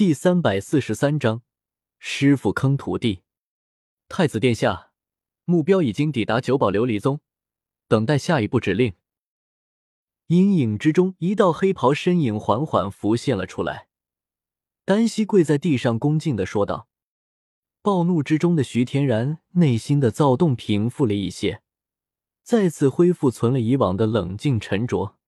[0.00, 1.42] 第三百四十三章，
[1.98, 3.20] 师傅坑徒弟。
[4.08, 4.92] 太子殿下，
[5.44, 7.20] 目标已经抵达九宝琉璃宗，
[7.86, 8.94] 等待下一步指令。
[10.28, 13.88] 阴影之中，一道黑袍身影缓缓浮现了出来。
[14.86, 16.88] 单膝跪在地上，恭敬的说道
[17.82, 21.60] ：“暴怒之中的徐天然内心的躁动平复了一些，
[22.42, 25.18] 再次恢复存了以往的冷静沉着。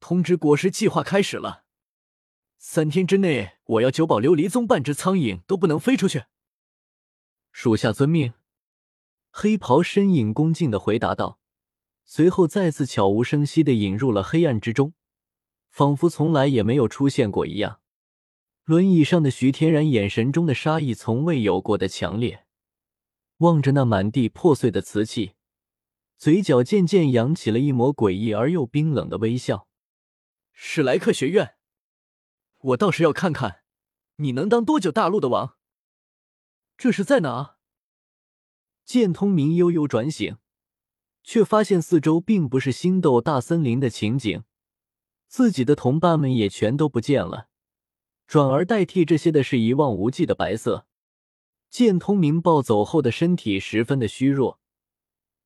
[0.00, 1.64] 通知国师，计划开始了。”
[2.62, 6.24] 三天之内，我要九宝琉璃宗半只苍蝇都不能飞出去。
[7.50, 8.34] 属下遵命。
[9.30, 11.40] 黑袍身影恭敬的回答道，
[12.04, 14.92] 随后再次悄无声息的引入了黑暗之中，
[15.70, 17.80] 仿佛从来也没有出现过一样。
[18.64, 22.44] 轮椅上的徐天然眼神中的杀意从未有过的强烈，
[23.38, 25.32] 望着那满地破碎的瓷器，
[26.18, 29.66] 嘴角渐渐扬起了一抹诡异而又冰冷的微笑。
[30.52, 31.54] 史莱克学院。
[32.60, 33.62] 我倒是要看看，
[34.16, 35.56] 你能当多久大陆的王？
[36.76, 37.56] 这是在哪？
[38.84, 40.36] 剑通明悠悠转醒，
[41.22, 44.44] 却发现四周并不是星斗大森林的情景，
[45.26, 47.48] 自己的同伴们也全都不见了，
[48.26, 50.86] 转而代替这些的是一望无际的白色。
[51.70, 54.60] 剑通明暴走后的身体十分的虚弱，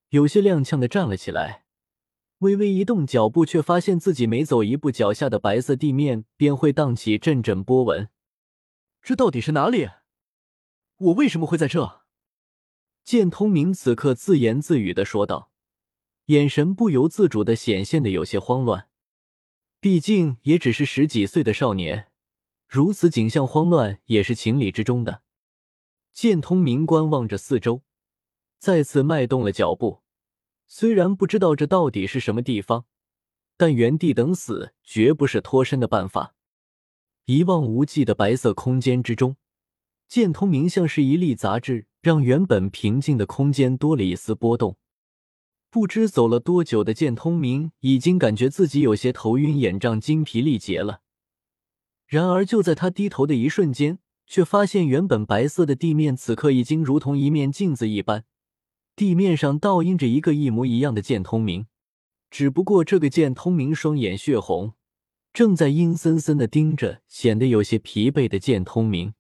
[0.09, 1.64] 有些踉跄的站了起来。
[2.45, 8.11] 微微一动脚步，却发现自己每走一步，脚下的白色地面便会荡起阵阵波纹。
[9.01, 9.89] 这到底是哪里？
[10.99, 12.03] 我为什么会在这？
[13.03, 15.51] 剑通明此刻自言自语的说道，
[16.27, 18.89] 眼神不由自主的显现的有些慌乱。
[19.81, 22.09] 毕竟也只是十几岁的少年，
[22.69, 25.23] 如此景象慌乱也是情理之中的。
[26.13, 27.83] 剑通明观望着四周，
[28.59, 30.04] 再次迈动了脚步。
[30.77, 32.87] 虽然不知道这到底是什么地方，
[33.57, 36.35] 但原地等死绝不是脱身的办法。
[37.27, 39.37] 一望无际的白色空间之中，
[40.09, 44.77] 剑通明像是一粒杂质，让原本平静的空间多了一丝波动。
[45.71, 51.03] 不知走了多久的剑通明，已经感觉自己有些头晕眼胀、精疲力竭了。
[52.09, 58.25] 然而就在他低头的一瞬间，却发现原本白色的地面此刻已经如同一面镜子一般。
[58.97, 61.67] 地面上倒映着一个一模一样的剑通明，
[62.31, 64.75] 只不过这个剑通明双眼血红，
[65.33, 69.15] 正在阴森森的盯着显得有些疲惫的剑通明。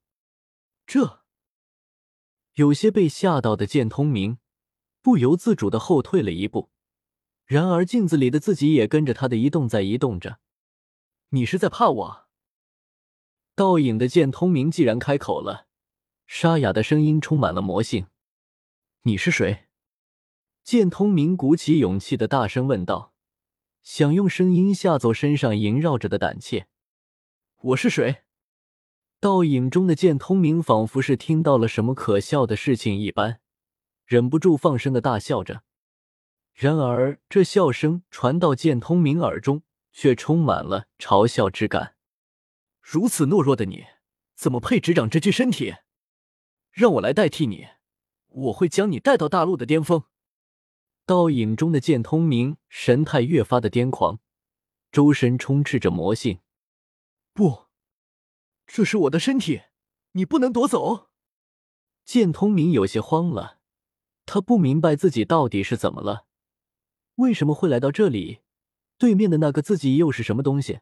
[0.86, 1.24] 这
[2.54, 4.38] 有些被吓到的剑通明
[5.02, 6.70] 不由自主的后退了一步，
[7.44, 10.38] 然而镜子里的自己也跟着他的移动在移动着。
[11.30, 12.28] 你是在怕我？
[13.56, 15.66] 倒影的剑通明既然开口了，
[16.28, 18.06] 沙哑的声音充满了魔性。
[19.06, 19.66] 你是谁？
[20.62, 23.12] 剑通明鼓起勇气的大声问道，
[23.82, 26.68] 想用声音吓走身上萦绕着的胆怯。
[27.60, 28.22] 我是谁？
[29.20, 33.40] 倒影中的剑通明仿佛是听到了什么可笑的事情一般，
[34.06, 35.64] 忍不住放声的大笑着。
[36.54, 41.96] 然而，这笑声传到剑通明耳中，却充满了嘲笑之感。
[42.80, 43.84] 如此懦弱的你，
[44.34, 45.74] 怎么配执掌这具身体？
[46.70, 47.66] 让我来代替你。
[48.34, 50.04] 我会将你带到大陆的巅峰。
[51.06, 54.20] 倒影中的剑通明神态越发的癫狂，
[54.90, 56.40] 周身充斥着魔性。
[57.32, 57.66] 不，
[58.66, 59.62] 这是我的身体，
[60.12, 61.08] 你不能夺走。
[62.04, 63.58] 剑通明有些慌了，
[64.26, 66.26] 他不明白自己到底是怎么了，
[67.16, 68.40] 为什么会来到这里？
[68.96, 70.80] 对面的那个自己又是什么东西？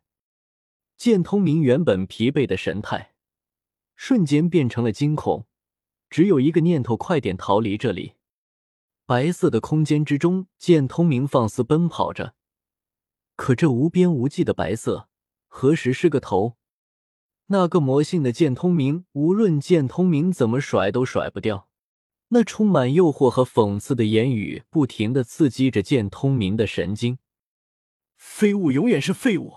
[0.97, 3.15] 剑通明原本疲惫的神态，
[3.97, 5.47] 瞬间变成了惊恐。
[6.13, 8.17] 只有一个念头：快点逃离这里！
[9.07, 12.35] 白色的空间之中，剑通明放肆奔跑着。
[13.35, 15.09] 可这无边无际的白色，
[15.49, 16.59] 何时是个头？
[17.47, 21.71] 那个魔性的剑通明，无论剑通明怎么甩，都甩不掉。
[22.29, 27.17] 那充满诱惑和讽刺的言语，不停的刺激着剑通明的神经。
[28.19, 29.55] 废物永远是废物，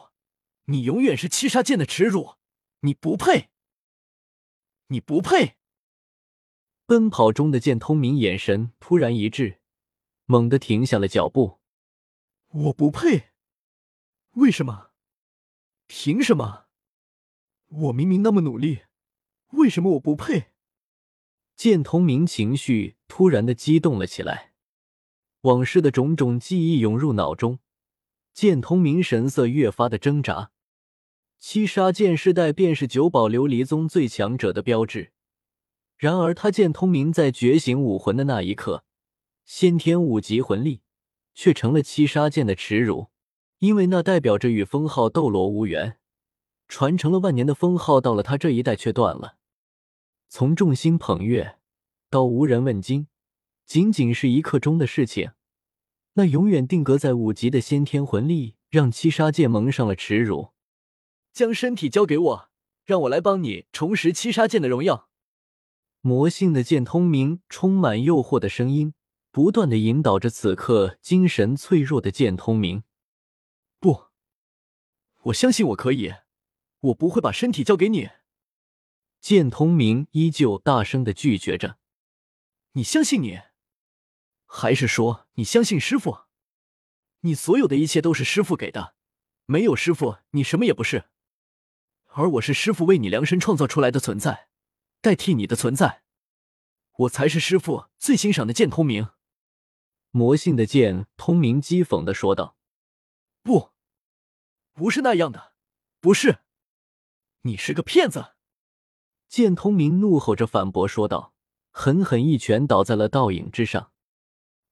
[0.68, 2.36] 你永远是七杀剑的耻辱，
[2.80, 3.50] 你不配，
[4.88, 5.58] 你不配！
[6.88, 9.60] 奔跑中的剑通明眼神突然一滞，
[10.26, 11.60] 猛地停下了脚步。
[12.50, 13.30] 我不配？
[14.34, 14.92] 为什么？
[15.88, 16.66] 凭什么？
[17.70, 18.82] 我明明那么努力，
[19.54, 20.52] 为什么我不配？
[21.56, 24.54] 剑通明情绪突然的激动了起来，
[25.42, 27.58] 往事的种种记忆涌入脑中，
[28.32, 30.52] 剑通明神色越发的挣扎。
[31.40, 35.14] 七杀剑世代便是九宝琉璃宗最强者的标志。
[35.98, 38.84] 然而，他见通明在觉醒武魂的那一刻，
[39.46, 40.82] 先天五级魂力
[41.34, 43.08] 却成了七杀剑的耻辱，
[43.60, 45.98] 因为那代表着与封号斗罗无缘，
[46.68, 49.38] 传承了万年的封号，到了他这一代却断了。
[50.28, 51.60] 从众星捧月
[52.10, 53.08] 到无人问津，
[53.66, 55.32] 仅仅是一刻钟的事情。
[56.16, 60.50] 那永远定格在五级的先天魂力，让七杀剑蒙上了耻辱。
[61.32, 62.50] 将身体交给我，
[62.84, 65.10] 让我来帮你重拾七杀剑的荣耀。
[66.06, 68.94] 魔性的剑通明充满诱惑的声音，
[69.32, 72.84] 不断的引导着此刻精神脆弱的剑通明。
[73.80, 74.04] 不，
[75.24, 76.14] 我相信我可以，
[76.82, 78.12] 我不会把身体交给你。
[79.20, 81.80] 剑通明依旧大声的拒绝着。
[82.74, 83.42] 你相信你？
[84.46, 86.26] 还是说你相信师傅？
[87.22, 88.94] 你所有的一切都是师傅给的，
[89.48, 91.06] 没有师傅你什么也不是。
[92.10, 94.50] 而我是师傅为你量身创造出来的存在，
[95.06, 96.02] 代替你的存在，
[96.94, 99.10] 我才是师傅最欣赏的剑通明。
[100.10, 102.58] 魔性的剑通明讥讽的说道
[103.44, 103.70] ：“不，
[104.74, 105.54] 不是那样的，
[106.00, 106.40] 不是，
[107.42, 108.34] 你是个骗子！”
[109.30, 111.36] 剑通明怒吼着反驳说道，
[111.70, 113.92] 狠狠一拳倒在了倒影之上。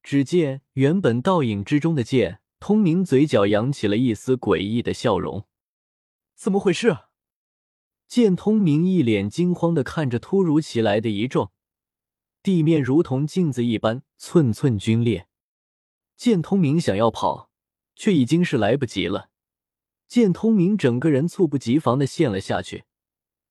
[0.01, 5.47] 只见原本倒影之中的剑通明嘴角扬起了一丝诡异的笑容。
[6.33, 6.97] 怎么回事？
[8.13, 11.51] 见通明一脸惊慌的看着突如其来的一撞，
[12.43, 15.27] 地面如同镜子一般寸寸皲裂。
[16.15, 17.49] 见通明想要跑，
[17.95, 19.31] 却已经是来不及了。
[20.07, 22.83] 见通明整个人猝不及防的陷了下去，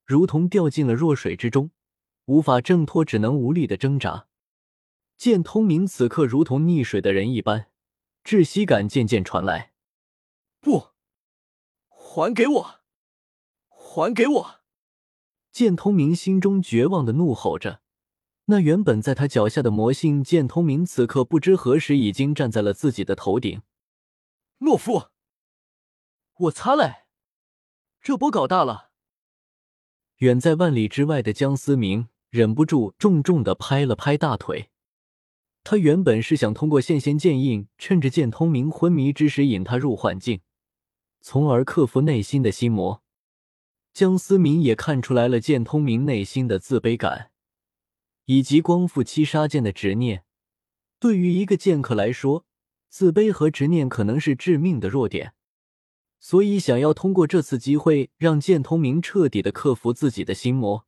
[0.05, 1.73] 如同掉进了弱水之中，
[2.27, 4.29] 无法挣脱，只能无力的挣扎。
[5.17, 7.67] 见通明此刻如同溺水的人一般，
[8.23, 9.73] 窒息感渐渐传来。
[10.61, 10.91] 不，
[11.89, 12.82] 还给我，
[13.93, 14.61] 还给我！
[15.51, 17.83] 剑通明心中绝望的怒吼着。
[18.47, 23.61] 那原本在他脚下的魔性剑通明，此刻不知何时已经站在了自己的头顶。
[24.61, 25.11] 懦夫！
[26.39, 27.05] 我擦嘞，
[28.01, 28.93] 这波搞大了！
[30.17, 34.71] 远在万里之外的江思明忍不住重重的拍了拍大腿。
[35.63, 40.41] 他原本是想通过现仙剑印，趁着剑通明昏迷之时引他入幻境，
[41.21, 43.02] 从而克服内心的心魔。
[43.93, 47.31] 江思明也看出来了剑通明内心的自卑感，
[48.25, 50.25] 以及光复七杀剑的执念。
[50.99, 52.47] 对于一个剑客来说，
[52.89, 55.35] 自卑和执念可能是致命的弱点，
[56.19, 60.87] 所以想要通过这次机会让剑通明彻底的克服自己的心魔。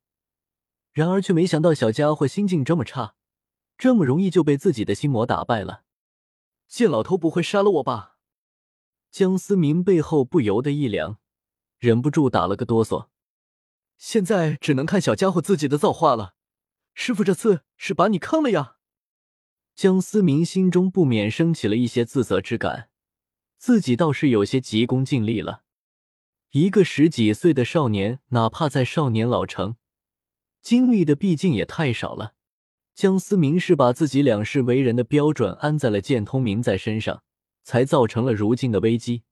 [0.91, 3.15] 然而却没想到小家伙心境这么差。
[3.77, 5.83] 这么容易就被自己的心魔打败了？
[6.67, 8.15] 剑老头不会杀了我吧？
[9.11, 11.19] 江思明背后不由得一凉，
[11.85, 13.07] 忍不住打了个哆嗦。
[13.97, 16.33] 现在只能看小家伙自己的造化了。
[16.95, 18.77] 师傅这次是把你坑了呀！
[19.75, 22.89] 江思明心中不免升起了一些自责之感，
[23.57, 25.63] 自己倒是有些急功近利了。
[26.51, 29.75] 一个十几岁的少年，哪怕在少年老成，
[30.61, 32.33] 经历的毕竟也太少了。
[32.93, 37.23] 江思明是把自己两世为人的标准安在了剑通明在身上，
[37.63, 39.23] 才造成了如今的危机。